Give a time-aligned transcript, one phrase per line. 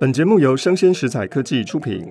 [0.00, 2.08] 本节目由生鲜食材科技出品。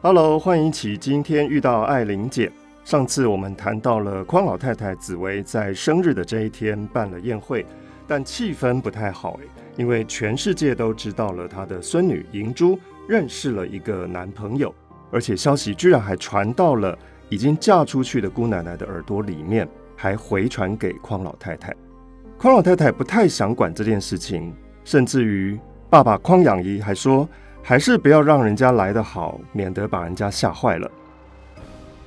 [0.00, 2.50] Hello，欢迎起今天遇到爱玲姐。
[2.82, 7.66] 上次我们谈到了匡老太太紫薇在生日的这一天办了宴会，
[8.08, 9.46] 但气氛不太好诶，
[9.76, 14.74] 因为全世界都知道了她的孙女银珠认识了一个男朋友，
[15.10, 16.98] 而且消息居然还传到了
[17.28, 21.76] 已经嫁出去的姑奶奶的耳朵里面，还回传给匡老太太。
[22.38, 24.54] 匡老太太不太想管这件事情，
[24.84, 25.58] 甚至于
[25.88, 27.28] 爸爸匡养仪还说，
[27.62, 30.90] 还是不要让人家来得好，免得把人家吓坏了。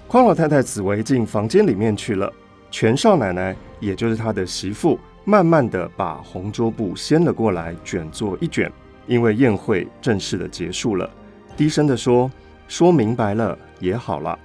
[0.07, 2.31] 匡老太太紫薇进房间里面去了，
[2.69, 8.71] 全少奶奶也就是她的媳妇，慢慢的把红桌布掀了过来，卷作一卷，
[9.07, 11.09] 因为宴会正式的结束了，
[11.57, 12.31] 低声的说
[12.67, 14.37] ：“说明白了也好了。”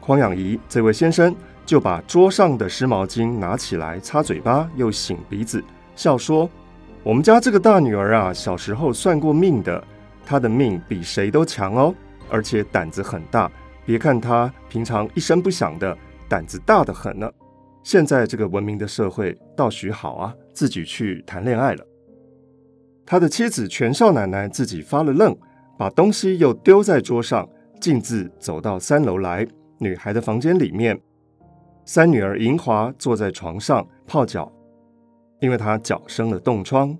[0.00, 1.34] 匡养仪这位先生。
[1.66, 5.60] 就把桌上的湿毛巾拿起来擦嘴巴，又擤鼻子，
[5.96, 6.48] 笑说
[7.06, 9.80] ：“我们家这个大女儿啊，小时候算过命的，
[10.24, 11.94] 她的命比谁都强哦，
[12.28, 13.48] 而且胆子很大。
[13.84, 15.96] 别看她平常一声不响的，
[16.28, 17.30] 胆子大得很呢。
[17.84, 21.86] 现在这个文明的社会，倒许好啊，自己去谈恋爱了。”
[23.06, 25.32] 他的妻子全少奶奶自己发了愣，
[25.78, 27.48] 把东西又丢在桌上，
[27.80, 29.46] 径自走到三楼来，
[29.78, 31.00] 女孩的房间里面。
[31.84, 34.52] 三女儿银华坐在床上泡脚，
[35.40, 36.96] 因为她脚生了冻疮。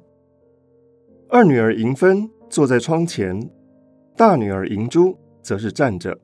[1.28, 3.50] 二女儿银芬坐在窗前，
[4.16, 6.16] 大女儿银珠则是站着，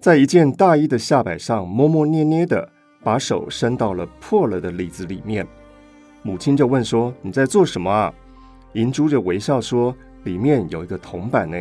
[0.00, 2.70] 在一件大衣的下摆上摸摸捏捏的，
[3.02, 5.46] 把手伸到了破了的里子里面。
[6.22, 8.12] 母亲就问说：“你在做什么啊？”
[8.74, 11.56] 银珠就微笑说：“里面有一个铜板呢。”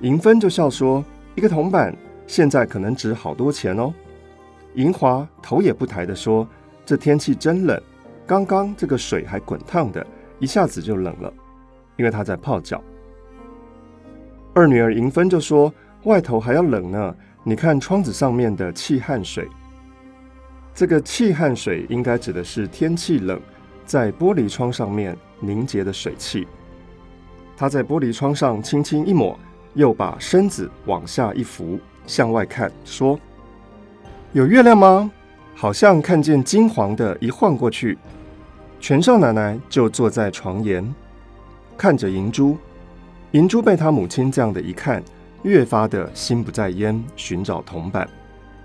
[0.00, 1.04] 银芬就笑说
[1.36, 3.92] ：“一个铜板现在可能值好多钱哦。”
[4.74, 6.46] 银华头也不抬地说
[6.84, 7.80] ：“这天气真冷，
[8.30, 10.06] 刚刚这个水还滚烫的，
[10.38, 11.34] 一下子就冷了，
[11.96, 12.80] 因为她在泡脚。”
[14.54, 15.74] 二女儿银芬就说
[16.06, 19.48] ：“外头还要冷呢，你看窗子上面的气汗水。
[20.72, 23.40] 这个气汗水应该指的是天气冷，
[23.84, 26.46] 在玻璃窗上面凝结的水汽。”
[27.58, 29.36] 她在玻璃窗上轻轻一抹，
[29.74, 33.18] 又把身子往下一伏，向外看，说。
[34.32, 35.10] 有月亮吗？
[35.56, 37.98] 好像看见金黄的，一晃过去，
[38.80, 40.82] 全少奶奶就坐在床沿，
[41.76, 42.56] 看着银珠。
[43.32, 45.02] 银珠被她母亲这样的一看，
[45.42, 48.08] 越发的心不在焉，寻找铜板，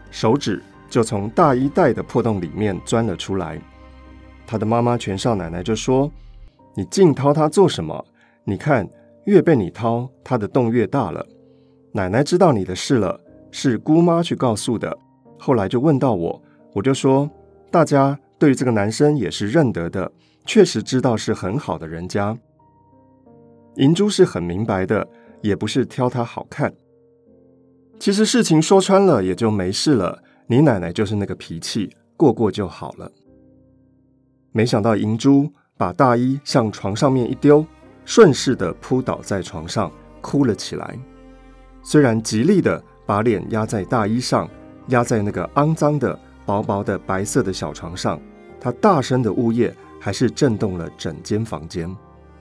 [0.10, 3.60] 手指就从大衣袋的破洞里面钻了出来。
[4.48, 6.10] 她的妈妈全少奶奶就说
[6.76, 8.04] ：“你净掏它做什么？
[8.46, 8.88] 你看，
[9.26, 11.26] 越被你掏，它的洞越大了。
[11.92, 13.20] 奶奶知道你的事了，
[13.52, 14.98] 是姑妈去告诉的。”
[15.38, 16.42] 后来就问到我，
[16.74, 17.30] 我就说，
[17.70, 20.12] 大家对于这个男生也是认得的，
[20.46, 22.38] 确实知道是很好的人家。
[23.76, 25.08] 银珠是很明白的，
[25.42, 26.74] 也不是挑他好看。
[28.00, 33.12] 其实事情说穿了也就没事了，你奶奶就是那个脾气，过过就好了。
[34.52, 37.66] 没想到银珠把大衣向床上面一丢，
[38.04, 39.92] 顺势的扑倒在床上，
[40.22, 40.98] 哭了起来。
[41.84, 44.50] 虽然极力的把脸压在大衣上。
[44.90, 46.16] 压在那个肮脏的、
[46.46, 48.20] 薄薄的白色的小床上，
[48.60, 51.94] 他大声的呜咽，还是震动了整间房间，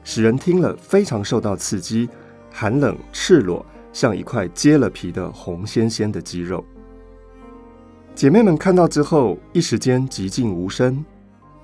[0.02, 2.08] 使人听了非常受到刺激，
[2.50, 6.64] 寒冷赤裸，像一块揭了皮的红鲜鲜的肌肉。
[8.14, 11.04] 姐妹们看到之后，一时间寂静无声。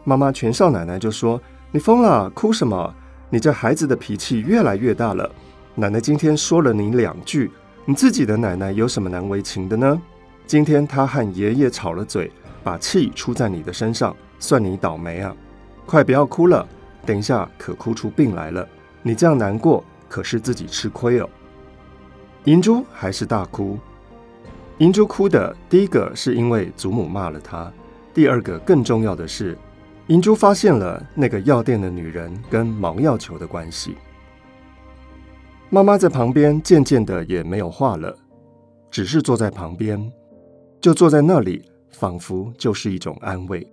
[0.03, 1.41] 妈妈全少奶奶就说
[1.71, 2.93] ：“你疯了，哭什么？
[3.29, 5.31] 你这孩子的脾气越来越大了。
[5.77, 7.51] 奶奶今天说了你两句，
[7.85, 10.01] 你自己的奶奶有什么难为情的呢？”
[10.51, 12.29] 今天他和爷爷吵了嘴，
[12.65, 15.33] 把气出在你的身上，算你倒霉啊！
[15.87, 16.69] 快不要哭了，
[17.07, 18.69] 等一下可哭出病来了。
[19.01, 21.31] 你这样难过，可是自己吃亏哦。
[22.47, 23.79] 银珠还是大哭。
[24.79, 27.73] 银珠哭的第一个是因为祖母骂了她，
[28.13, 29.57] 第二个更重要的是，
[30.09, 33.95] 银珠发现了那个药店的女人跟毛药球的关系。
[35.69, 38.19] 妈妈在旁边渐渐的也没有话了，
[38.91, 40.13] 只是坐在旁边。
[40.81, 43.67] 就坐在那里，仿佛就是一种安慰。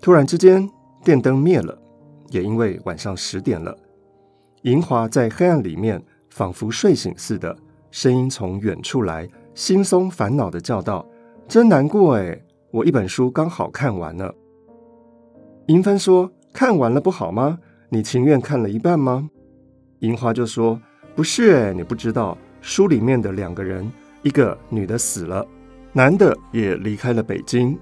[0.00, 0.68] 突然之间，
[1.04, 1.78] 电灯灭了，
[2.30, 3.76] 也因为晚上十点了。
[4.62, 7.54] 银华在黑暗里面，仿佛睡醒似的，
[7.90, 11.06] 声音从远处来，惺忪烦恼的叫道
[11.46, 14.34] ：“真难过哎，我一本书刚好看完了。”
[15.68, 17.58] 银芬说：“看完了不好吗？
[17.90, 19.28] 你情愿看了一半吗？”
[20.00, 20.80] 银华就说
[21.14, 23.90] ：“不是哎，你不知道，书里面的两个人，
[24.22, 25.46] 一个女的死了。”
[25.96, 27.78] 男的也离开了北京，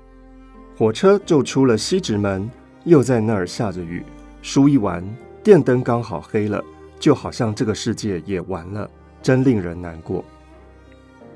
[0.77, 2.49] 火车就出了西直门，
[2.85, 4.05] 又在那儿下着雨，
[4.43, 5.03] 书一完，
[5.43, 6.63] 电灯刚好黑了，
[7.01, 8.89] 就好像这个世界也完了，
[9.23, 10.23] 真令人难过。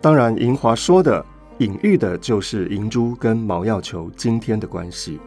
[0.02, 1.24] 当然，银华说的
[1.60, 5.18] 隐喻的就是银珠跟毛药球今天的关系。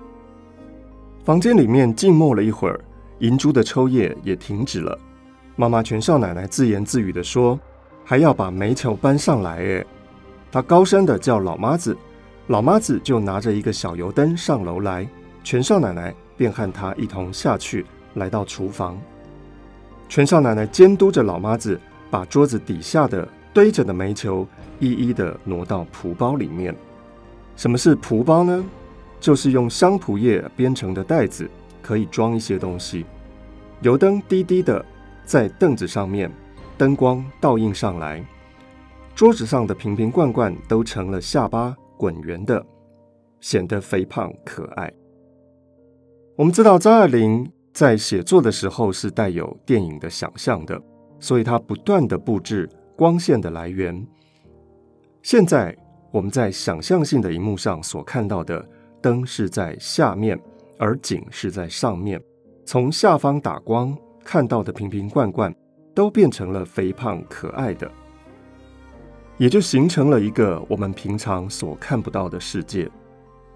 [1.25, 2.79] 房间里面静默了一会儿，
[3.21, 4.95] 银珠的抽噎也停止了。
[5.55, 7.59] 妈妈全少奶奶自言自语地说
[8.05, 9.87] ：“还要把煤球搬上来。”诶，
[10.51, 11.95] 她高声地叫老妈子，
[12.47, 15.07] 老妈子就拿着一个小油灯上楼来，
[15.43, 17.85] 全少奶奶便和她一同下去，
[18.15, 18.99] 来到厨房。
[20.07, 21.79] 全少奶奶监督着老妈子
[22.09, 24.47] 把桌子底下的堆着的煤球
[24.79, 26.75] 一一地挪到蒲包里面。
[27.55, 28.65] 什么是蒲包呢？
[29.19, 31.49] 就是用香蒲叶编成的袋子，
[31.81, 33.05] 可以装一些东西。
[33.81, 34.83] 油灯低低的。
[35.25, 36.31] 在凳子上面，
[36.75, 38.25] 灯光倒映上来，
[39.19, 42.65] 桌子上的瓶瓶罐罐都成了下巴滚圆的，
[43.41, 44.89] 显得肥胖可爱。
[46.37, 50.81] 我们知道张爱玲在写作的时候是带有电影的想象的，
[51.19, 54.07] 所以她不断地布置光线的来源。
[55.21, 55.75] 现在
[56.13, 58.65] 我们在想象性的荧幕上所看到的
[59.01, 60.39] 灯是在下面，
[60.77, 62.23] 而景是在上面，
[62.65, 63.93] 从下方打光。
[64.23, 65.53] 看到的瓶瓶罐罐
[65.93, 67.91] 都变成了肥胖可爱的，
[69.39, 72.87] 也就形成了一个我们平常所看不到的世界。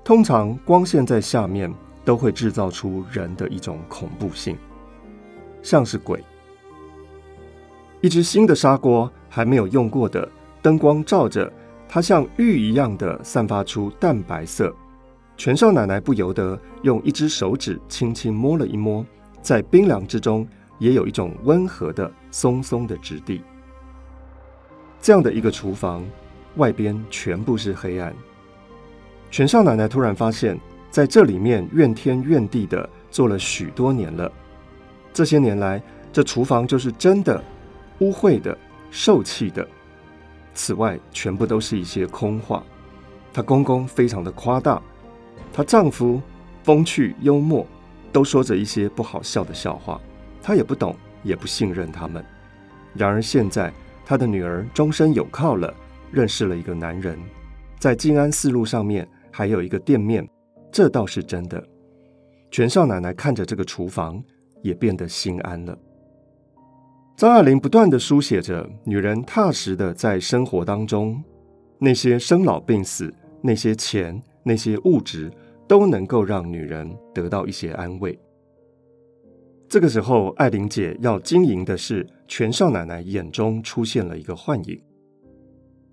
[0.04, 1.72] 通常光线在下面
[2.04, 4.58] 都会制造出人的一种恐怖性，
[5.62, 6.24] 像是鬼。
[8.02, 10.28] 一只新的砂锅还没有用过的，
[10.62, 11.52] 灯光照着
[11.88, 14.74] 它，像玉一样的散发出淡白色。
[15.36, 19.06] 全少奶奶不由得用一只手指轻轻摸了一摸，
[19.42, 20.48] 在冰凉之中。
[20.80, 23.42] 也有一种温和的、松松的质地。
[25.04, 26.02] 这样的一个厨房，
[26.56, 28.16] 外边全部是黑暗。
[29.30, 30.58] 全少奶奶突然发现，
[30.90, 34.32] 在这里面怨天怨地的做了许多年了。
[35.12, 35.84] 这些年来，
[36.14, 37.44] 这厨房就是真的
[38.00, 38.58] 污秽的、
[38.92, 39.68] 受气的。
[40.54, 42.64] 此外，全部都是一些空话。
[43.34, 44.82] 她公公非常的夸大，
[45.52, 46.22] 她丈夫
[46.64, 47.68] 风趣幽默，
[48.14, 50.00] 都说着一些不好笑的笑话。
[50.42, 52.24] 她也不懂，也不信任他们。
[52.94, 53.74] 然而现在，
[54.06, 55.74] 他的女儿终身有靠了，
[56.12, 57.18] 认识了一个男人，
[57.80, 60.28] 在静安寺路上面还有一个店面，
[60.72, 61.64] 这倒是真的。
[62.52, 64.24] 全少奶奶看着这个厨房，
[64.62, 65.78] 也变得心安了。
[67.16, 71.24] 张爱玲不断地书写着女人踏实的在生活当中，
[71.80, 75.32] 那些生老病死，那些钱，那些物质，
[75.68, 78.20] 都能够让女人得到一些安慰。
[79.74, 84.80] 这个时候，爱玲姐要经营的是全少奶奶眼中出现了一个幻影。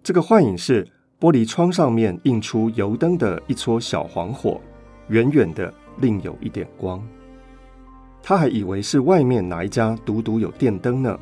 [0.03, 0.87] 这个幻影是
[1.19, 4.61] 玻璃窗上面映出油灯的一撮小黄火，
[5.09, 7.03] 远远的另有一点光。
[8.23, 11.19] 她还以为是外面哪一家独独有电灯呢。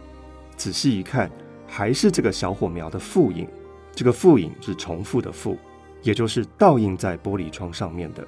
[0.56, 1.30] 仔细一看，
[1.64, 3.46] 还是这个小火苗的复影。
[3.92, 5.56] 这个复影是重复的复，
[6.02, 8.26] 也就是倒映在玻璃窗上面的。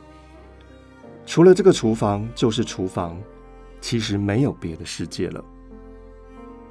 [1.27, 3.21] 除了这个厨房，就是厨房。
[3.81, 5.45] 其实没有别的世界了。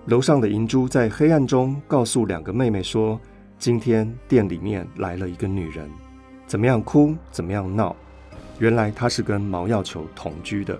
[0.06, 3.20] 楼上的银珠在黑暗中告诉两个妹妹说
[3.60, 5.90] ：“今天店里面来了一个女人，
[6.48, 7.96] 怎么样哭，怎么样闹。
[8.58, 10.80] 原来她是跟毛药球同居的。”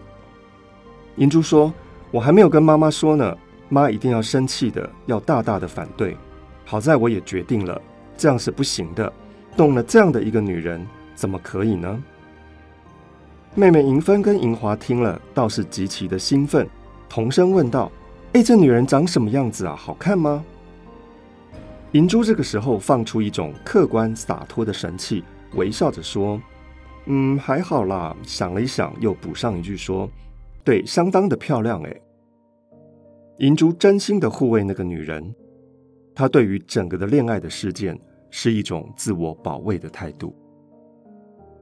[1.18, 1.72] 银珠说
[2.12, 3.38] ：“我还没有跟妈妈说呢，
[3.68, 6.18] 妈一定要生气的，要大大的反对。
[6.66, 7.80] 好在我也决定了，
[8.18, 9.12] 这样是不行的。
[9.58, 12.02] 动了这样的一个女人，怎么可以呢？”
[13.60, 16.66] 妹妹银芬跟银华听了，倒是极其的兴奋，
[17.10, 17.92] 同声问道
[18.32, 19.76] ：“哎，这女人长什么样子啊？
[19.76, 20.46] 好看吗？”
[21.92, 25.26] 银珠这个时候放出一种客观洒脱的神气，
[25.56, 26.42] 微笑着说
[27.08, 30.10] ：“嗯，还好啦。”想了一想，又补上一句说
[30.64, 31.94] ：“对，相当的漂亮。”哎，
[33.40, 35.36] 银珠真心的护卫那个女人，
[36.16, 38.00] 她对于整个的恋爱的事件
[38.30, 40.34] 是一种自我保卫的态度，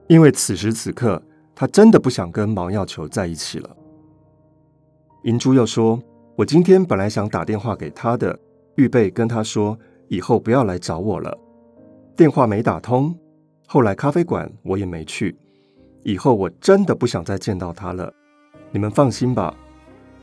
[0.05, 1.19] 因为此时此刻。
[1.59, 3.75] 他真的不想跟毛药球在一起了。
[5.23, 5.99] 银珠又说
[6.37, 8.39] ：“我今天本来想打电话给他的，
[8.75, 9.75] 预备跟他说
[10.07, 11.35] 以后不要来找我了。
[12.15, 13.17] 电话没打通，
[13.65, 15.35] 后来咖啡馆我也没去。
[16.03, 18.13] 以后我真的不想再见到他了。
[18.69, 19.51] 你们放心吧，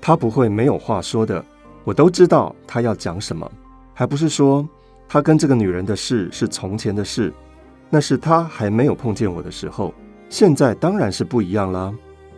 [0.00, 1.44] 他不会没有话说的。
[1.82, 3.50] 我都知道他要讲什么，
[3.92, 4.66] 还不是说
[5.08, 7.34] 他跟这个女人的事是从前的事，
[7.90, 9.92] 那是他还没有碰见我的时候。”
[10.34, 11.94] 现在当然是不一样了。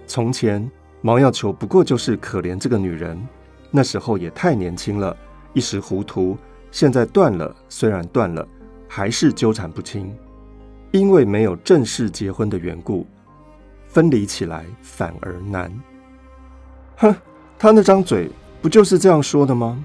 [0.07, 3.19] 从前毛要求不过就是可怜这个女人，
[3.71, 5.17] 那时候也太年轻了，
[5.55, 6.37] 一时糊涂。
[6.71, 8.47] 现在断了，虽然断了，
[8.87, 10.15] 还是纠缠不清，
[10.91, 13.07] 因为没有正式结婚的缘故，
[13.87, 15.73] 分离起来反而难。
[16.99, 17.17] 哼，
[17.59, 19.83] 他那张嘴不就是这样说的吗？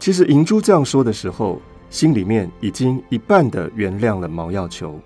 [0.00, 4.98] 其实银珠这样说的时候，心里面已经一半的原谅了毛药球，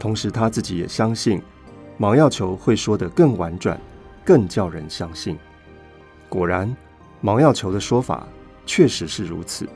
[0.00, 1.40] 同时他自己也相信
[2.00, 3.78] 毛药球会说得更婉转，
[4.24, 5.36] 更叫人相信。
[6.30, 6.74] 果然，
[7.20, 8.26] 毛药球的说法
[8.64, 9.68] 确实是如此。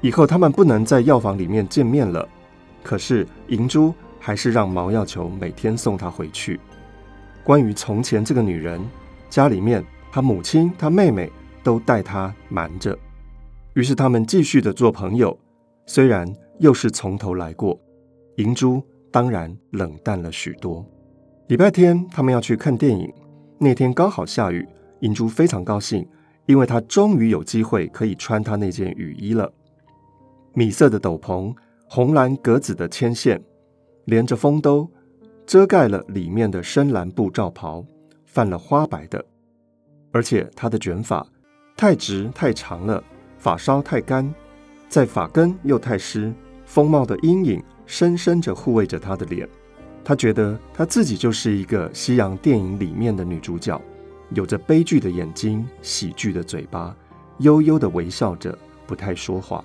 [0.00, 2.28] 以后他们不能在药房里面见面了，
[2.84, 6.60] 可是银珠还是让毛药球每天送她回去。
[7.42, 8.80] 关于从前这个女人，
[9.28, 11.28] 家里面她母亲、她妹妹
[11.64, 12.96] 都带她瞒着，
[13.74, 15.36] 于是他们继续的做朋友。
[15.84, 17.76] 虽然又是从头来过，
[18.36, 18.80] 银珠
[19.10, 20.86] 当然冷淡了许多。
[21.48, 23.12] 礼拜天他们要去看电影，
[23.58, 24.66] 那天刚好下雨，
[25.00, 26.06] 银珠非常高兴，
[26.46, 29.52] 因为她终于有机会可以穿她那件雨衣了。
[30.54, 31.54] 米色的斗篷，
[31.88, 33.42] 红蓝格子的牵线，
[34.04, 34.88] 连着风兜，
[35.44, 37.84] 遮盖了里面的深蓝布罩袍，
[38.24, 39.22] 泛了花白的。
[40.12, 41.26] 而且她的卷发
[41.76, 43.02] 太直太长了，
[43.36, 44.32] 发梢太干，
[44.88, 46.32] 在发根又太湿，
[46.64, 49.46] 风帽的阴影深深着护卫着她的脸。
[50.04, 53.80] 她觉得她自己就是一个西洋电影里面的女主角，
[54.30, 56.94] 有着悲剧的眼睛，喜剧的嘴巴，
[57.38, 58.56] 悠悠的微笑着，
[58.86, 59.64] 不太说话。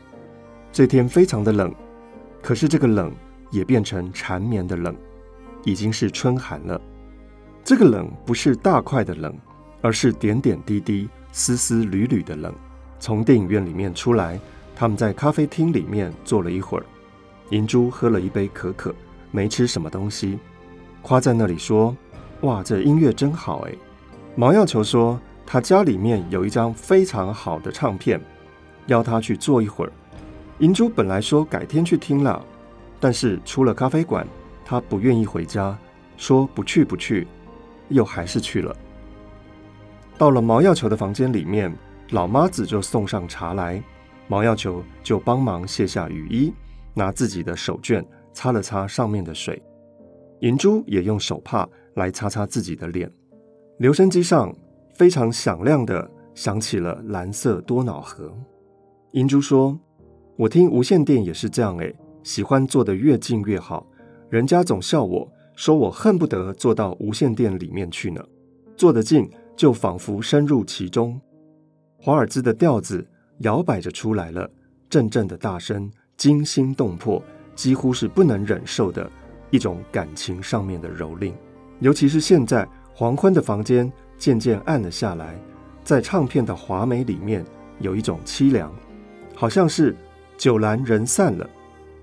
[0.72, 1.74] 这天非常的冷，
[2.42, 3.12] 可是这个冷
[3.50, 4.96] 也变成缠绵的冷，
[5.64, 6.80] 已经是春寒了。
[7.64, 9.36] 这个冷不是大块的冷，
[9.82, 12.54] 而是点点滴滴、丝丝缕缕的冷。
[13.00, 14.40] 从电影院里面出来，
[14.76, 16.86] 他们在咖啡厅里面坐了一会儿。
[17.50, 18.94] 银珠喝了一杯可可，
[19.38, 20.40] 没吃什么东西，
[21.04, 21.96] 夸在那里说
[22.42, 23.76] ：“哇，这音乐真好哎！”
[24.36, 28.20] 毛药球说：“他家里面有一张非常好的唱片，
[28.88, 29.92] 邀他去坐一会儿。”
[30.58, 32.44] 银珠本来说改天去听了，
[33.00, 34.26] 但是出了咖啡馆，
[34.66, 35.78] 她不愿意回家，
[36.18, 37.28] 说不去不去，
[37.90, 38.76] 又还是去了。
[40.18, 41.72] 到了毛药球的房间里面，
[42.10, 43.84] 老妈子就送上茶来，
[44.28, 46.52] 毛药球就帮忙卸下雨衣，
[46.96, 48.04] 拿自己的手绢
[48.38, 49.60] 擦了擦上面的水，
[50.42, 53.12] 银珠也用手帕来擦擦自己的脸。
[53.80, 54.56] 留声机上
[54.94, 58.32] 非常响亮的响起了蓝色多瑙河。
[59.14, 59.76] 银珠说。
[60.36, 63.84] 我听无线电也是这样诶，喜欢坐得越近越好。
[64.30, 68.24] 人家总笑我说我恨不得坐到无线电里面去呢，
[68.76, 71.20] 坐得近就仿佛深入其中。
[71.98, 73.04] 华尔兹的调子
[73.40, 74.48] 摇摆着出来了，
[74.88, 77.20] 阵阵的大声，惊心动魄，
[77.58, 79.12] 几乎是不能忍受的
[79.50, 81.34] 一种感情上面的蹂躏。
[81.82, 85.38] 尤其是现在黄昏的房间渐渐暗了下来，
[85.84, 87.44] 在唱片的华美里面
[87.80, 88.74] 有一种凄凉，
[89.36, 89.94] 好像是。
[90.38, 91.50] 酒阑人散了，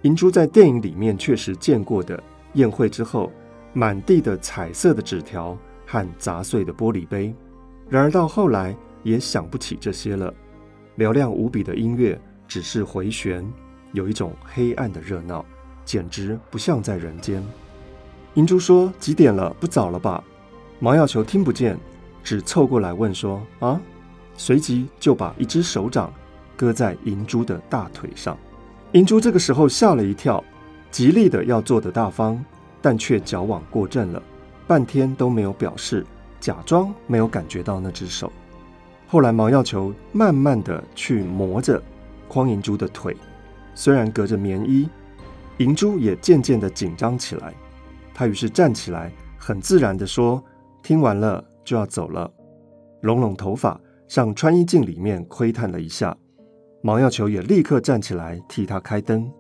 [0.03, 2.21] 银珠在电影里面确实见过的
[2.55, 3.31] 宴会之后，
[3.73, 5.57] 满地的彩色的纸条
[5.87, 7.33] 和砸碎的玻璃杯。
[7.89, 10.35] 然而到后来也想不起这些了。
[10.99, 13.49] 嘹亮无比的音乐只是回旋，
[13.95, 15.43] 有一种黑暗的热闹，
[15.87, 17.43] 简直不像在人间。
[18.35, 19.55] 银珠说：“几点了？
[19.59, 20.23] 不早了吧？”
[20.79, 21.79] 毛药球听不见，
[22.23, 23.81] 只凑过来问说：“啊？”
[24.37, 26.13] 随即就把一只手掌。
[26.57, 28.39] 搁在银珠的大腿上，
[28.93, 30.43] 银珠这个时候吓了一跳，
[30.89, 32.43] 极力的要做得大方，
[32.81, 34.23] 但却矫枉过正了，
[34.65, 36.07] 半天都没有表示，
[36.39, 38.33] 假装没有感觉到那只手。
[39.09, 41.83] 后来毛药球慢慢的去磨着
[42.29, 43.17] 匡银珠的腿，
[43.75, 44.89] 虽然隔着棉衣，
[45.59, 47.53] 银珠也渐渐的紧张起来。
[48.15, 50.43] 她于是站起来，很自然的说
[50.83, 52.33] ：“听完了就要走了。”
[53.03, 53.79] 拢拢头发，
[54.09, 56.17] 向穿衣镜里面窥探了一下。
[56.83, 59.31] 毛药球也立刻站起来替他开灯，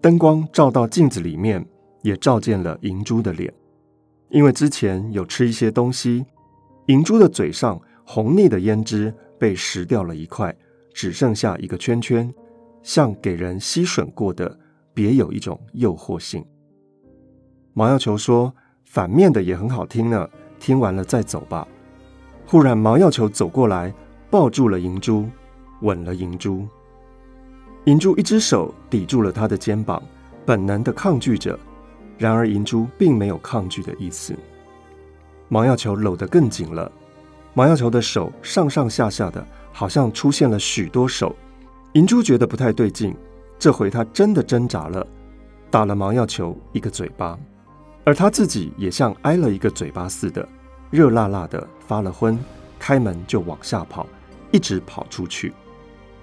[0.00, 1.64] 灯光照到镜子里面，
[2.02, 3.52] 也照见了银珠的脸。
[4.28, 6.24] 因为之前有吃一些东西，
[6.86, 10.54] 银珠的嘴上红腻的胭脂被食掉了一块，
[10.92, 12.32] 只剩下一个圈圈，
[12.82, 14.58] 像给人吸吮过的，
[14.92, 16.44] 别有一种诱惑性。
[17.72, 21.66] 毛药球说：“反面的也很好听呢，听完了再走吧。”
[22.46, 23.94] 忽然，毛药球走过来，
[24.30, 25.26] 抱住了银珠。
[25.80, 26.64] 吻了银珠，
[27.86, 30.00] 银珠一只手抵住了他的肩膀，
[30.46, 31.58] 本能的抗拒着。
[32.18, 34.32] 然而银珠并没有抗拒的意思。
[35.48, 36.92] 毛药球搂得更紧了，
[37.52, 41.34] 毛药球的手上上下下的，好像出现了许多手。
[41.92, 43.14] 银珠觉得不太对劲，
[43.58, 45.06] 这回他真的挣扎了，
[45.70, 47.38] 打了毛药球一个嘴巴，
[48.02, 50.48] 而他自己也像挨了一个嘴巴似的，
[50.90, 52.38] 热辣辣的发了昏，
[52.78, 54.06] 开门就往下跑，
[54.52, 55.52] 一直跑出去。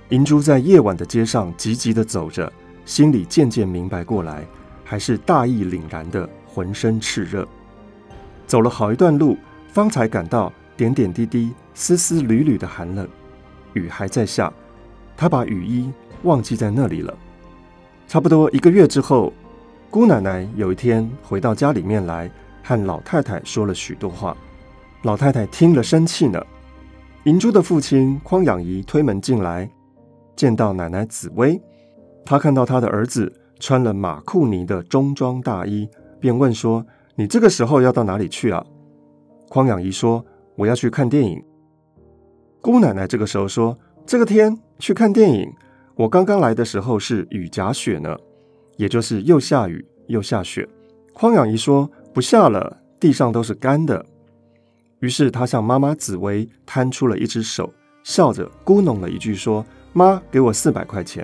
[0.10, 2.52] 银珠在夜晚的街上急急地走着，
[2.84, 4.44] 心里渐渐明白过来，
[4.84, 7.48] 还是大义凛然的，浑身炽热。
[8.48, 9.38] 走了好一段路，
[9.72, 13.08] 方才感到点点滴滴、丝丝缕缕的寒冷，
[13.74, 14.52] 雨还在下，
[15.20, 15.92] 她把雨衣
[16.24, 17.14] 忘记在那里了。
[18.08, 19.34] 差不多一个月之后，
[19.90, 22.32] 姑奶奶有一天回到家里面来，
[22.64, 24.36] 和老太太说了许多话。
[25.02, 26.42] 老太太听了生气呢。
[27.26, 29.70] 银珠的父亲匡养仪推门进来，
[30.38, 31.62] 见到奶奶紫薇，
[32.26, 35.86] 他看到他的儿子穿了马库尼的中装大衣，
[36.22, 36.86] 便问说
[37.16, 38.66] ：“你这个时候要到哪里去啊？”
[39.50, 41.44] 匡养仪说：“我要去看电影。”
[42.62, 43.78] 姑奶奶这个时候说
[44.10, 45.54] ：“这个天去看电影？
[45.94, 48.18] 我刚刚来的时候是雨夹雪呢，
[48.76, 50.68] 也就是又下雨又下雪。”
[51.14, 54.04] 匡养仪说：“不下了，地上都是干的。”
[55.02, 57.72] 于是他向妈妈紫薇摊出了一只手，
[58.04, 59.64] 笑着咕哝了一句说
[59.94, 61.24] ：“妈，给我四百块钱。”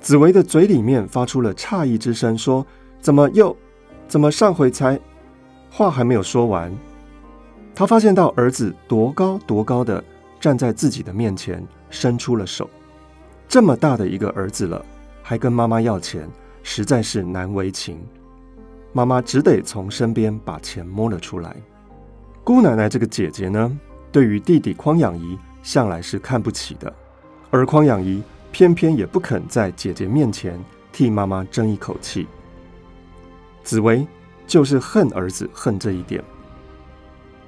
[0.00, 2.64] 紫薇的嘴里面发出了诧异之声，说
[3.02, 3.56] ：“怎么又？
[4.06, 4.96] 怎么上回才……”
[5.68, 6.72] 话还没有说完，
[7.74, 10.04] 他发现到儿子多高多高的
[10.40, 12.68] 站在自己的面前，伸出了手。
[13.46, 14.84] 这么大的一个儿子了，
[15.22, 16.28] 还跟妈妈要钱，
[16.62, 17.98] 实在是难为情。
[18.92, 21.54] 妈妈只得从身边把钱摸了出来。
[22.42, 23.78] 姑奶奶这个姐姐呢，
[24.10, 26.92] 对于弟弟匡养仪向来是看不起的，
[27.50, 30.58] 而匡养仪偏偏也不肯在姐姐面前
[30.90, 32.26] 替妈妈争一口气。
[33.62, 34.06] 紫薇
[34.46, 36.24] 就是恨儿子恨这一点，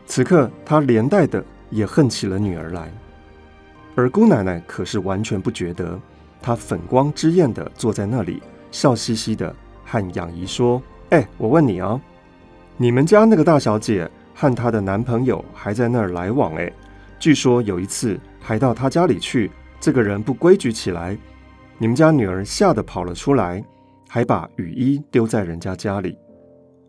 [0.06, 2.92] 此刻她连带的也恨起了女儿来，
[3.96, 5.98] 而姑奶奶可是完全不觉得，
[6.40, 9.52] 她粉光之艳的坐在那里，笑嘻嘻的
[9.84, 12.00] 和养姨说：“哎，我问你啊，
[12.76, 16.72] 你们家那个大小姐？”和她的男朋友还在那儿来往诶，
[17.18, 21.16] 据说有一次还到她家里去，这个人不规矩起来，
[21.76, 23.62] 你们家女儿吓得跑了出来，
[24.08, 26.16] 还把雨衣丢在人家家里，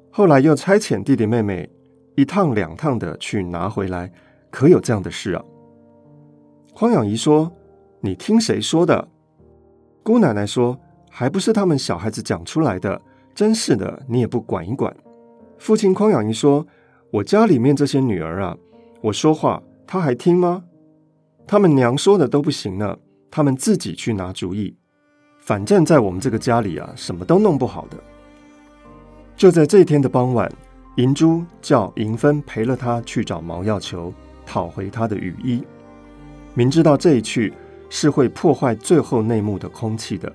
[0.10, 1.70] 后来又差遣弟弟妹妹
[2.16, 4.10] 一趟两趟的去拿回来，
[4.54, 5.44] 可有这样的事啊？
[6.76, 7.52] 匡养仪说
[8.02, 9.08] ：“你听谁说的？”
[10.04, 13.02] 姑奶奶说：“还不是他们小孩子讲出来的，
[13.34, 14.96] 真是的，你也不管一管。”
[15.58, 16.66] 父亲匡养仪说。
[17.14, 18.58] 我家里面这些女儿啊，
[19.00, 20.64] 我说话她还听吗？
[21.46, 22.98] 他们娘说的都不行呢，
[23.30, 24.76] 他们自己去拿主意。
[25.40, 27.98] 反正，在我们这个家里啊，什么都弄不好的。
[29.38, 30.52] 就在这一天的傍晚，
[30.96, 34.12] 银珠叫银芬陪了她去找毛药球，
[34.46, 35.64] 讨回她的雨衣。
[36.54, 37.54] 明知道这一去
[37.90, 40.32] 是会破坏最后内幕的空气的，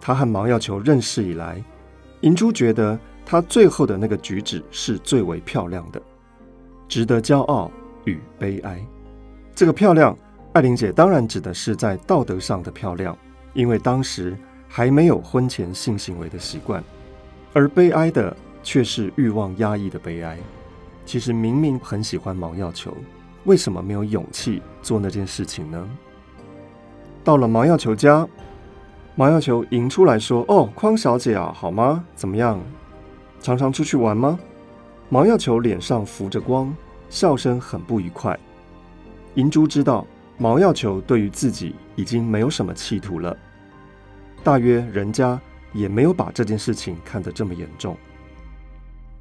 [0.00, 1.62] 她和毛药球认识以来，
[2.20, 2.98] 银珠觉得。
[3.22, 6.02] 他最后的那个举止是最为漂亮的，
[6.88, 7.70] 值得骄傲
[8.04, 8.84] 与悲哀。
[9.54, 10.18] 这个漂亮，
[10.52, 13.16] 艾玲姐当然指的是在道德上的漂亮，
[13.52, 16.82] 因为当时还没有婚前性行为的习惯；
[17.52, 20.36] 而悲哀的却是欲望压抑的悲哀。
[21.06, 22.92] 其实明明很喜欢毛药球，
[23.44, 25.88] 为什么没有勇气做那件事情呢？
[27.24, 28.26] 到了毛药球家，
[29.14, 32.04] 毛药球迎出来说：“哦，匡小姐啊，好吗？
[32.14, 32.60] 怎么样？”
[33.40, 34.38] 常常出去玩吗？
[35.08, 36.74] 毛药球脸上浮着光，
[37.08, 38.38] 笑声很不愉快。
[39.34, 40.06] 银珠知道
[40.38, 43.36] 毛药球对于自己已经没有什么企图了，
[44.42, 45.40] 大约人家
[45.72, 47.96] 也没有把这件事情看得这么严重。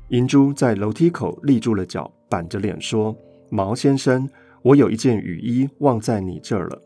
[0.09, 3.15] 银珠在楼梯口立住了脚，板着脸说
[3.49, 4.29] ：“毛先生，
[4.61, 6.81] 我有一件雨衣忘在你这儿了。”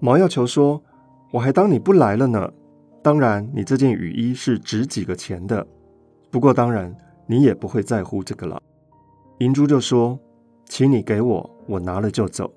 [0.00, 0.82] 毛要求说
[1.32, 2.52] ：“我还当你不来了呢。
[3.02, 5.66] 当然，你这件雨衣是值几个钱的。”
[6.30, 6.94] 不过当然，
[7.26, 8.60] 你也不会在乎这个了。
[9.38, 10.18] 银珠就说
[10.66, 12.52] ：“请你给我，我拿了就走。”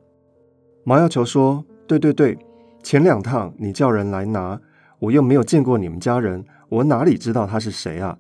[0.84, 2.38] 毛要求说：“对对对，
[2.82, 4.60] 前两趟你叫人来拿，
[5.00, 8.18] 我又没有见过你们家人，我哪里知道他是谁啊？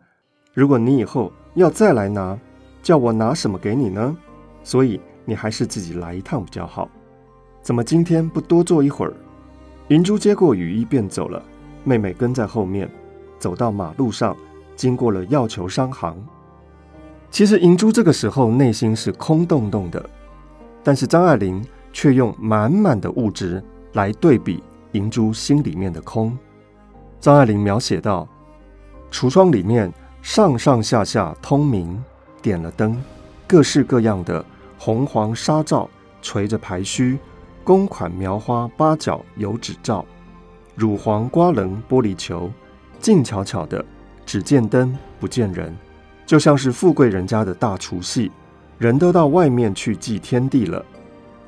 [0.53, 2.39] 如果你以后要再来拿，
[2.81, 4.17] 叫我拿什么给你呢？
[4.63, 6.89] 所以你还是自己来一趟比较好。
[7.61, 9.13] 怎么今天不多坐一会儿？”
[9.89, 11.43] 银珠接过雨衣便走了，
[11.83, 12.89] 妹妹跟在后面，
[13.37, 14.35] 走到马路上。
[14.75, 16.15] 经过了药球商行，
[17.31, 20.07] 其实银珠这个时候内心是空洞洞的，
[20.83, 23.63] 但是张爱玲却用满满的物质
[23.93, 26.37] 来对比银珠心里面的空。
[27.19, 28.27] 张爱玲描写到，
[29.11, 31.99] 橱窗里面上上下下通明，
[32.39, 32.95] 点了灯，
[33.47, 34.45] 各式各样的
[34.77, 35.89] 红黄纱罩
[36.21, 37.17] 垂着排须，
[37.63, 40.05] 公款描花八角油纸罩，
[40.75, 42.51] 乳黄瓜棱玻璃球，
[42.99, 43.83] 静悄悄的。
[44.25, 45.73] 只见灯不见人，
[46.25, 48.29] 就像是富贵人家的大除夕，
[48.77, 50.85] 人都到外面去祭天地了。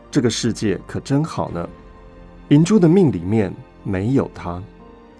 [0.09, 1.67] 这个世界可真好呢。
[2.47, 4.63] 银珠的命里面没有他，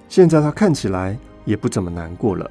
[0.07, 2.49] 现在他看起来也不怎么难过了。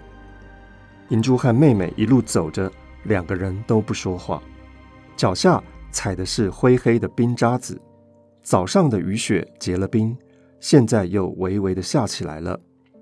[1.08, 2.70] 银珠和妹妹一路走着，
[3.04, 4.42] 两个人都不说话，
[5.18, 7.76] 脚下踩的是灰黑的冰渣子。
[8.40, 10.16] 早上的雨雪结了冰，
[10.60, 12.58] 现在又微微的下起来了。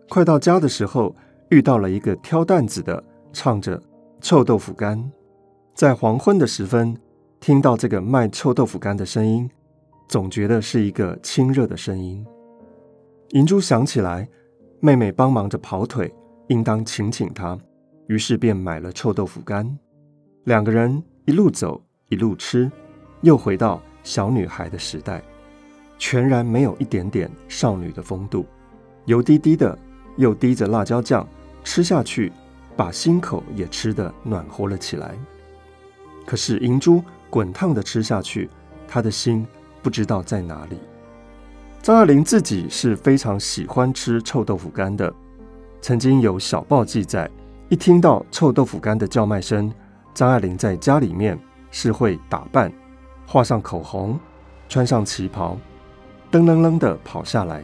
[0.08, 1.14] 快到家的时候，
[1.50, 3.80] 遇到了一个挑担子的，唱着
[4.22, 5.12] 臭豆腐干。
[5.74, 6.96] 在黄昏的时分，
[7.38, 9.50] 听到这个卖臭豆腐干的声音，
[10.08, 12.24] 总觉得是一个亲热的声音。
[13.32, 14.26] 银珠想起来，
[14.80, 16.10] 妹妹帮忙着跑腿，
[16.48, 17.58] 应当请请她，
[18.06, 19.78] 于是便买了臭豆腐干。
[20.44, 22.70] 两个人一路走一路吃，
[23.22, 25.22] 又回到小女孩的时代。
[25.98, 28.44] 全然没有一点点少女的风度，
[29.06, 29.76] 油滴滴的，
[30.16, 31.26] 又滴着辣椒酱，
[31.64, 32.30] 吃下去，
[32.76, 35.14] 把心口也吃得暖和了起来。
[36.26, 38.50] 可是银珠滚烫的吃下去，
[38.86, 39.46] 她的心
[39.82, 40.78] 不知道在哪里。
[41.80, 45.12] 张爱玲自己是非常喜欢吃臭豆腐干的，
[45.80, 47.30] 曾经有小报记载，
[47.70, 49.72] 一听到臭豆腐干的叫卖声，
[50.12, 51.38] 张爱玲在家里面
[51.76, 52.72] 是会打扮，
[53.26, 54.18] 画上口红，
[54.66, 55.58] 穿上旗袍。
[56.32, 57.62] 噔噔噔的跑下来，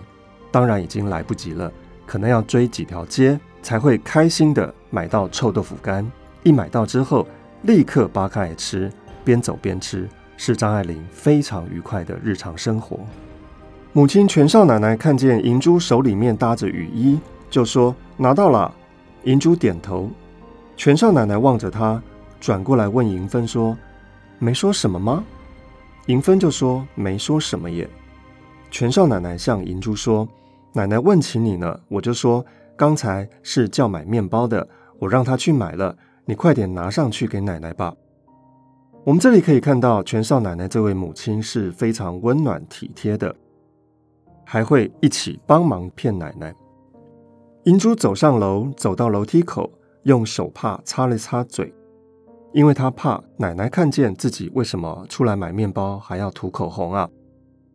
[0.51, 1.73] 当然已经来不及了，
[2.05, 6.07] 可能要追几条街才会开心的买到臭豆腐干。
[6.43, 7.27] 一买到之后，
[7.63, 8.93] 立刻扒开来吃，
[9.25, 13.01] 边走边吃，是张爱玲非常愉快的日常生活。
[13.95, 18.75] 母亲全少奶奶看见银珠手里面搭着雨衣，就说：“拿到了。”
[19.25, 20.11] 银珠点头。
[20.77, 22.03] 全少奶奶望着她，
[22.39, 23.75] 转过来问银芬说
[24.43, 25.23] ：“没说什么吗？”
[26.07, 27.89] 银芬就说：“没说什么耶。”
[28.73, 30.29] 全少奶奶向银珠说
[30.75, 32.45] ：“奶奶问起你呢，我就说
[32.77, 37.95] 刚才是叫买面包的，我让他去买了，你快点拿上去给奶奶吧。”
[39.05, 43.33] 我们这里可以看到，全少奶奶这位母亲是非常温暖体贴的，
[44.45, 46.53] 还会一起帮忙骗奶奶。
[47.65, 49.71] 银珠走上楼，走到楼梯口，
[50.03, 51.73] 用手帕擦了擦嘴，
[52.53, 57.09] 因为他怕奶奶看见自己为什么出来买面包还要涂口红啊。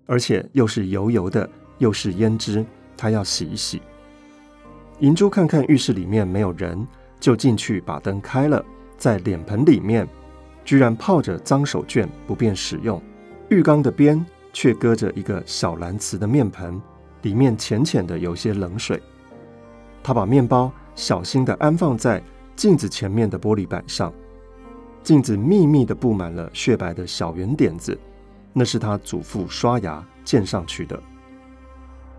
[0.06, 3.82] 而且又是油油的，又是胭脂，他要洗一洗。
[5.00, 6.88] 银珠看看浴室里面没有人，
[7.20, 8.63] 就进去把灯开了，
[8.98, 10.08] 在脸盆里面
[10.63, 13.02] 居然泡着脏手绢，不便使用。
[13.50, 16.82] 浴缸的边却搁着一个小蓝瓷的面盆，
[17.24, 19.02] 里面浅浅的有些冷水。
[20.02, 22.22] 他把面包小心地安放在
[22.56, 24.13] 镜子前面的玻璃板上，
[25.08, 27.98] 镜子密密的布满了雪白的小圆点子。
[28.52, 31.02] 那是他祖父刷牙溅上去的。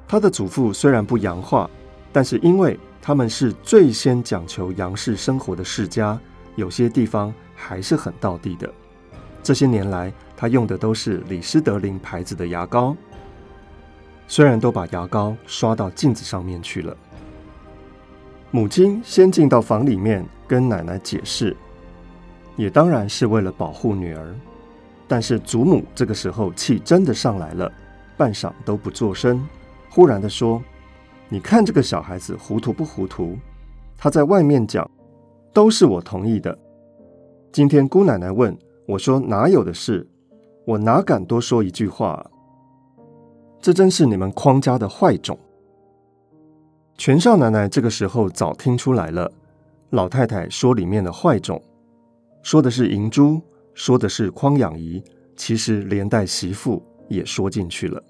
[0.07, 1.68] 他的祖父虽然不洋化，
[2.11, 6.18] 但是因为他们是最先讲求洋式生活的世家，
[6.57, 8.72] 有些地方还是很道地的。
[9.42, 12.96] 这些年来，他用的都是李施德林牌子的牙膏，
[14.27, 16.96] 虽然都把牙膏刷到镜子上面去了。
[18.51, 21.55] 母亲先进到房里面跟奶奶解释，
[22.59, 24.35] 也当然是为了保护女儿。
[25.07, 27.73] 但是祖母这个时候气真的上来了，
[28.14, 29.42] 半晌都不作声，
[29.88, 30.62] 忽然的说
[31.31, 33.38] ：“你看这个小孩子糊涂不糊涂？
[33.97, 34.88] 他在外面讲，
[35.55, 36.59] 都是我同意的。
[37.51, 38.55] 今天姑奶奶问
[38.87, 40.07] 我说哪有的事，
[40.66, 42.23] 我哪敢多说一句话？
[43.62, 45.38] 这真是你们匡家的坏种。”
[46.99, 49.33] 全少奶奶这个时候早听出来了，
[49.90, 51.62] 老太太说里面的坏种，
[52.48, 53.38] 说的是银珠。
[53.74, 55.04] 说的是匡养仪，
[55.37, 58.02] 其实连带媳妇也说进去了。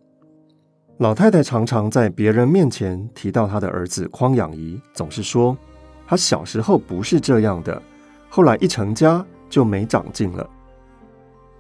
[0.98, 5.58] 老太太常常在别人面前提到她的儿子匡养仪，总是说
[6.06, 7.82] 他小时候不是这样的，
[8.28, 10.48] 后来一成家就没长进了。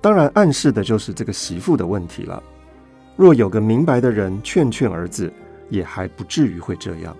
[0.00, 2.40] 当然暗示的就是这个媳妇的问题了。
[3.16, 5.32] 若有个明白的人劝劝儿子，
[5.68, 7.16] 也还不至于会这样。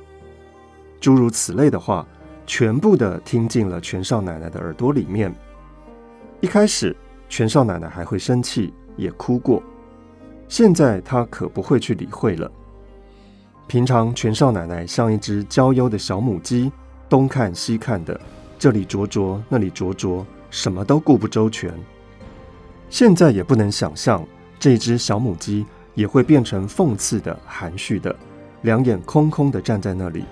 [1.00, 2.06] 诸如此类的话，
[2.46, 5.34] 全部的听进了全少奶奶的耳朵里面。
[6.40, 6.94] 一开始，
[7.29, 9.61] 全少奶奶还会生气，也哭过。
[10.46, 12.48] 现在她可不会去理会了。
[13.66, 16.70] 平常，全少奶奶像一只娇优的小母鸡，
[17.09, 18.18] 东看西看的，
[18.57, 21.74] 这里啄啄，那里啄啄，什么都顾不周全。
[22.88, 24.24] 现在也不能想象，
[24.61, 28.14] 这只小母鸡也会变成讽刺的、含蓄的，
[28.62, 30.24] 两眼空空的站在那里，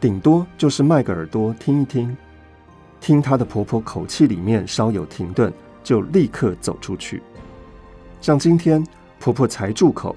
[0.00, 2.16] 顶多就是卖个耳朵听一听。
[3.02, 7.20] 听她的婆婆口气里面稍有停顿，就立刻走出去。
[8.20, 8.82] 像今天
[9.18, 10.14] 婆婆才住口，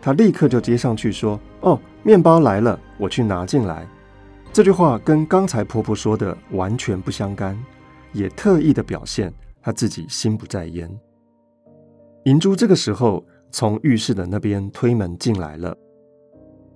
[0.00, 3.86] 她立刻就接上去说：“哦，面包来了，我去拿进来。”
[4.52, 7.58] 这句话跟刚才婆婆说的完全不相干，
[8.12, 10.88] 也特意的表现她自己心不在焉。
[12.26, 15.76] 银珠这个时候从浴室的那边推门进来了，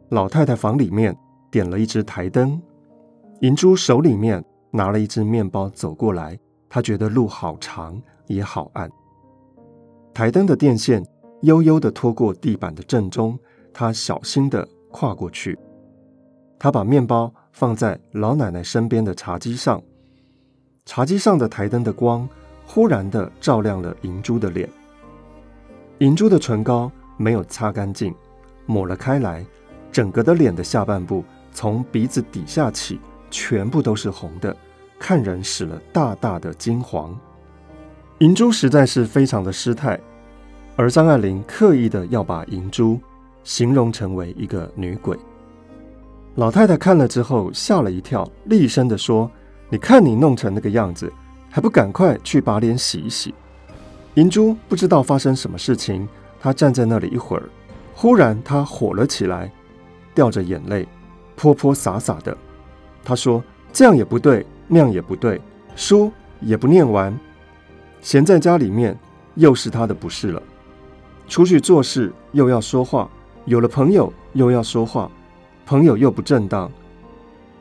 [0.09, 1.17] 老太太房里面
[1.49, 2.61] 点了一支台灯，
[3.43, 4.45] 银珠手里面。
[4.71, 8.91] 拿了一只面包走过来，他觉得路好长也好暗。
[10.13, 11.05] 台灯的电线
[11.43, 13.39] 悠悠地拖过地板的正中，
[13.73, 15.59] 他小心地跨过去。
[16.59, 19.81] 他把面包放在老奶奶身边的茶几上，
[20.85, 22.29] 茶几上的台灯的光
[22.67, 24.69] 忽然地照亮了银珠的脸。
[25.99, 28.15] 银珠的唇膏没有擦干净，
[28.67, 29.47] 抹了开来，
[29.93, 34.57] 整个的脸的下半部从鼻子底下起，全部都是红的，
[34.99, 37.11] 看人使了大大的惊惶。
[38.19, 39.99] 银珠实在是非常的失态，
[40.77, 42.99] 而张爱玲刻意的要把银珠
[43.45, 45.17] 形容成为一个女鬼。
[46.35, 49.31] 老太太看了之后吓了一跳，厉声的说
[49.71, 51.13] ：“你看你弄成那个样子，
[51.51, 53.35] 还不赶快去把脸洗一洗？”
[54.15, 56.09] 银珠不知道发生什么事情，
[56.41, 57.49] 她站在那里一会儿，
[57.95, 59.51] 忽然她火了起来，
[60.15, 60.87] 掉着眼泪，
[61.37, 62.37] 泼泼洒洒的。
[63.09, 63.43] 他说
[63.73, 65.41] ：“这样也不对，那样也不对，
[65.75, 67.19] 书也不念完。”
[68.03, 68.95] 闲在家里面，
[69.35, 70.43] 又是他的不是了。
[71.27, 73.09] 出去做事又要说话，
[73.47, 75.11] 有了朋友又要说话，
[75.65, 76.71] 朋友又不正当。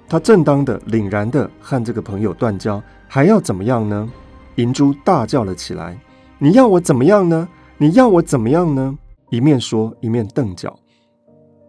[0.10, 4.12] 他正当的、凛然的和这个朋友断交，还要怎么样呢？
[4.56, 5.98] 银珠大叫了起来
[6.40, 7.48] ：“你要我怎么样呢？
[7.78, 8.98] 你要我怎么样呢？”
[9.32, 10.78] 一面说一面瞪脚。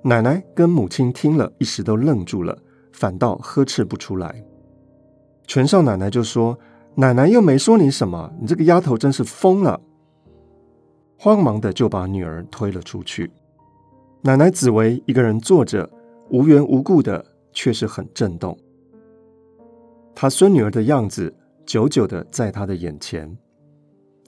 [0.03, 2.59] 奶奶跟母亲听了一时都愣住了，
[2.99, 4.45] 反倒呵斥不出来。
[5.47, 6.59] 全少奶奶就说。
[6.95, 9.81] 奶奶又没说你什么，你这个丫头真是疯了！
[11.17, 13.31] 慌忙的就把女儿推了出去。
[14.23, 15.89] 奶奶紫薇一个人坐着，
[16.31, 18.59] 无缘无故的却是很震动。
[20.13, 21.33] 她孙女儿的样子
[21.65, 23.33] 久久的在她的眼前，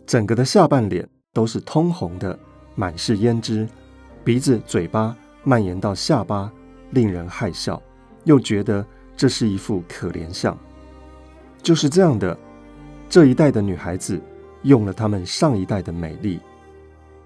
[0.07, 2.39] 整个的下半脸都是通红的，
[2.77, 3.69] 满是胭脂，
[4.23, 6.53] 鼻子、嘴巴蔓延到下巴，
[6.93, 7.83] 令人害笑，
[8.25, 8.85] 又觉得
[9.17, 10.57] 这是一副可怜相。
[11.63, 12.37] 就是这样的。
[13.09, 14.23] 这一代的女孩子
[14.63, 16.39] 用了她们上一代的美丽，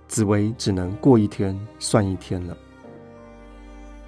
[0.08, 2.56] 紫薇只能过一天算一天了。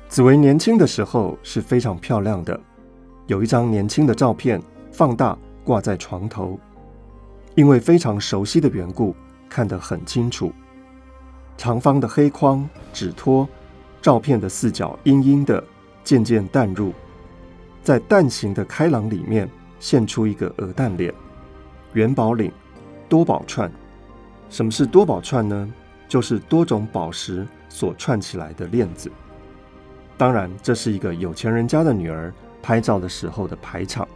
[0.09, 2.59] 紫薇年轻的时候是非常漂亮的，
[3.27, 4.59] 有一张年轻的照片
[4.90, 6.59] 放大挂在床头，
[7.55, 9.14] 因为非常熟悉的缘故，
[9.46, 10.51] 看得很清楚。
[11.59, 13.46] 长方的黑框纸托，
[14.01, 15.62] 照片的四角阴阴的
[16.07, 16.92] 渐渐淡入，
[17.83, 21.12] 在蛋形的开朗里面现出一个鹅蛋脸。
[21.95, 22.53] 元宝领，
[23.09, 23.69] 多宝串。
[24.49, 25.69] 什么是多宝串呢？
[26.07, 29.11] 就是多种宝石所串起来的链子。
[30.16, 34.07] 当然，这是一个有钱人家的女儿拍照的时候的排场。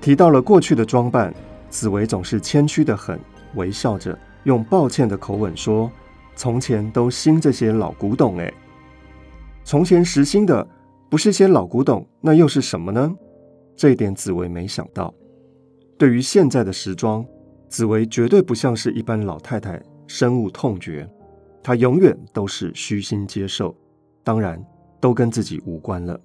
[0.00, 1.34] 提到了过去的装扮，
[1.68, 3.20] 紫薇总是谦虚得很，
[3.56, 5.92] 微笑着用抱歉的口吻说
[6.34, 8.50] ：“从前都兴这些老古董，哎，
[9.64, 10.66] 从前时兴的
[11.10, 13.12] 不是些老古董，那又是什么呢？”
[13.74, 15.12] 这一点紫薇没想到。
[15.98, 17.24] 对于现在的时装，
[17.68, 21.08] 紫薇绝对不像是一般老太太深恶痛绝，
[21.62, 23.74] 她永远都是虚心接受，
[24.22, 24.62] 当然
[25.00, 26.20] 都跟自己无关了。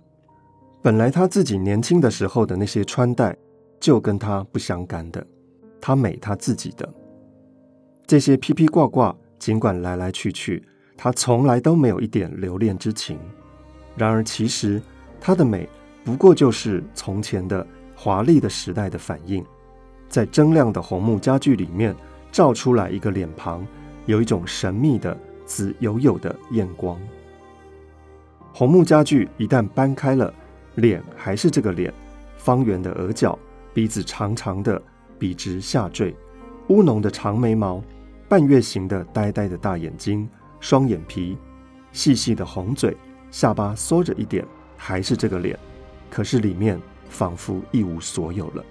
[0.82, 3.36] 本来她自己年轻的时候的那些穿戴，
[3.80, 5.26] 就跟她不相干的，
[5.80, 6.88] 她美她自己的。
[8.06, 10.64] 这些披披挂挂，尽管来来去去，
[11.02, 13.18] 她从来都没有一点留恋之情。
[13.96, 14.82] 然而其实
[15.22, 15.68] 她的美，
[16.04, 19.42] 不过就是从前的华丽的时代的反应。
[20.10, 21.96] 在铮亮的红木家具里面
[22.34, 23.66] 照出来一个脸庞，
[24.08, 27.00] 有一种神秘的紫黝黝的艳光。
[28.52, 30.34] 红木家具一旦搬开了，
[30.76, 31.94] 脸还是这个脸，
[32.38, 33.40] 方圆的额角，
[33.74, 34.82] 鼻子长长的，
[35.18, 36.14] 笔直下坠，
[36.68, 37.82] 乌浓的长眉毛，
[38.28, 40.28] 半月形的呆呆的大眼睛，
[40.60, 41.38] 双眼皮，
[41.92, 42.96] 细细的红嘴，
[43.32, 44.46] 下巴缩着一点，
[44.78, 45.58] 还是这个脸，
[46.10, 48.64] 可是里面仿佛一无所有了。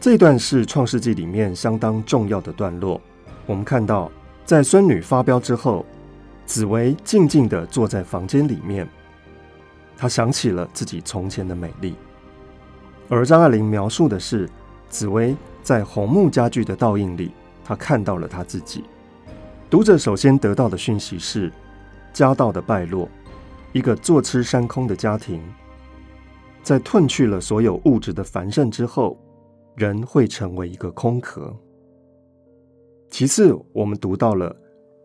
[0.00, 3.00] 这段是《创世纪》里面相当重要的段落。
[3.46, 4.10] 我们看到，
[4.44, 5.84] 在孙女发飙之后，
[6.46, 8.88] 紫薇静静地坐在房间里面，
[9.96, 11.96] 她想起了自己从前的美丽。
[13.08, 14.48] 而张爱玲描述的是
[14.88, 17.32] 紫薇在红木家具的倒影里，
[17.64, 18.84] 她看到了她自己。
[19.70, 21.52] 读者首先得到的讯息是
[22.12, 23.08] 家道的败落，
[23.72, 25.42] 一个坐吃山空的家庭，
[26.62, 29.16] 在褪去了所有物质的繁盛之后。
[29.76, 31.56] 人会成为一个空壳。
[33.10, 34.52] 其次，我们读到了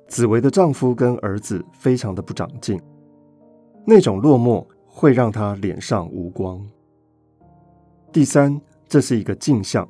[0.07, 2.81] 紫薇的丈夫跟儿子非常的不长进，
[3.85, 6.59] 那种落寞会让她脸上无光。
[8.11, 9.87] 第三，这是一个镜像，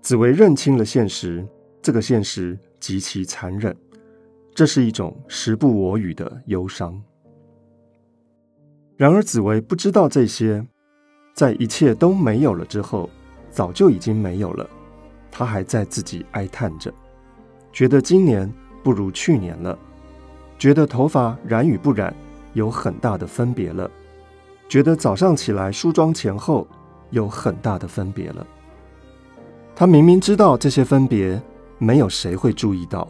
[0.00, 1.44] 紫薇认清了现实，
[1.82, 3.76] 这个现实极其残忍，
[4.54, 7.00] 这是一种时不我与的忧伤。
[8.96, 10.66] 然而，紫薇不知道这些，
[11.34, 13.08] 在一切都没有了之后。
[13.52, 14.64] 早就已经没有了，
[15.28, 16.94] 她还在自己哀叹着。
[17.72, 18.48] 觉得今年
[18.84, 19.76] 不如去年了，
[20.56, 22.14] 觉得头发染与不染
[22.52, 23.90] 有很大的分别了，
[24.68, 26.64] 觉得早上起来梳妆前后
[27.10, 28.46] 有很大的分别了。
[29.74, 31.42] 他明明知道这些分别
[31.82, 33.08] 没有谁会注意到，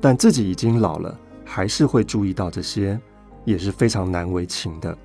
[0.00, 2.98] 但自己已经老了，还是会注意到这些，
[3.44, 4.96] 也是非常难为情的，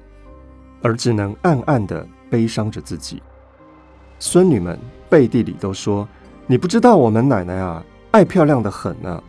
[0.84, 3.24] 而只能暗暗的悲伤着自己。
[4.20, 4.78] 孙女们
[5.10, 6.08] 背地里都说
[6.46, 9.24] ：“你不知道我们奶奶啊，爱漂亮的很呢。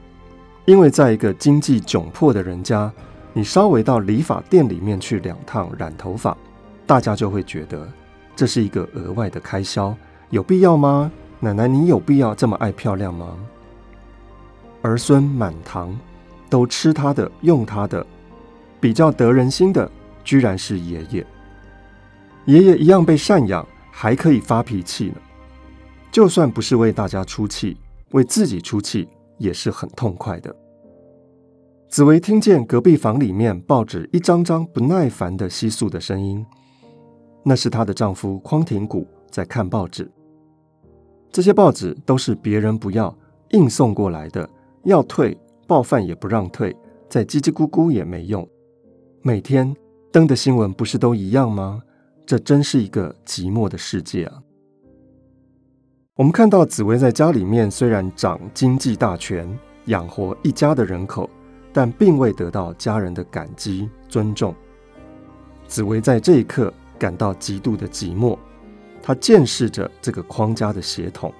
[0.66, 2.92] 因为在一个经济窘迫的人家，
[3.33, 6.37] 你稍微到理发店里面去两趟染头发，
[6.87, 7.88] 大家就会觉得
[8.37, 9.96] 这是一个额外的开销，
[10.29, 11.11] 有必要吗？”
[11.42, 13.35] 奶奶，你有必要这么爱漂亮吗？
[14.83, 15.98] 儿孙满堂，
[16.50, 18.07] 都吃他的，用他的，
[18.79, 19.90] 比较得人心的，
[20.22, 21.26] 居然是爷爷。
[22.44, 25.14] 爷爷一样被赡养，还可以发脾气呢。
[26.12, 27.76] 就算不是为大家出气，
[28.11, 30.55] 为自己出气也是很痛快的。
[31.88, 36.44] 紫薇听见隔壁房里面报纸一张张不耐烦的窸窣的声音，
[37.42, 40.11] 那是她的丈夫匡廷谷在看报纸。
[41.33, 43.16] 这些报纸都是别人不要，
[43.51, 44.49] 硬送过来的，
[44.85, 46.77] 要退报贩也不让退，
[47.09, 48.47] 再叽叽咕咕也没用。
[49.23, 49.75] 每天
[50.11, 51.83] 登的新闻不是都一样吗？
[52.27, 54.43] 这真是一个寂寞的世界啊！
[56.16, 61.31] 我们看到紫薇在家里面虽然掌经济大权，养活一家的人口，
[61.73, 64.55] 但并未得到家人的感激尊重。
[65.66, 68.37] 紫薇在这一刻感到极度的寂寞。
[69.03, 71.33] 他见识着这个匡家的血统，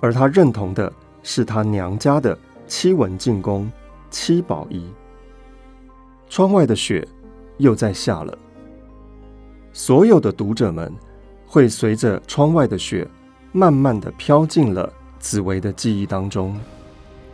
[0.00, 0.92] 而他认同的
[1.22, 3.70] 是他娘家的七文进宫、
[4.10, 4.86] 七宝仪。
[6.28, 7.06] 窗外的雪
[7.56, 8.38] 又在下了，
[9.72, 10.92] 所有的读者们
[11.46, 13.06] 会随着窗外的雪，
[13.52, 16.58] 慢慢的飘进了紫薇的记忆当中。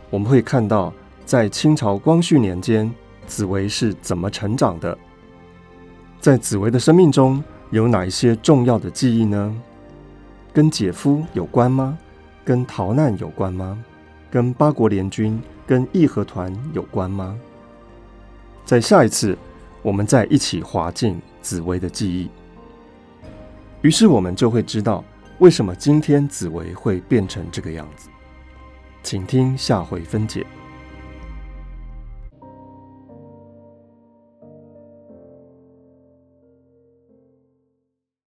[0.09, 0.91] 我们会看到，
[1.25, 2.91] 在清朝光绪年间，
[3.27, 4.97] 紫薇是怎么成长的，
[6.19, 7.43] 在紫薇的生命中。
[7.69, 9.55] 有哪一些重要的记忆呢？
[10.53, 11.97] 跟姐夫有关吗？
[12.45, 13.77] 跟逃难有关吗？
[14.31, 17.37] 跟八国联军、跟义和团有关吗？
[18.65, 19.37] 在下一次，
[19.81, 22.29] 我们再一起滑进紫薇的记忆，
[23.81, 25.03] 于是我们就会知道
[25.39, 28.09] 为什么今天紫薇会变成这个样子。
[29.03, 30.45] 请听下回分解。